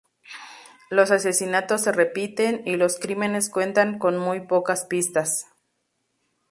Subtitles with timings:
[0.89, 5.45] Los asesinatos se repiten, y los crímenes cuentan con muy pocas pistas.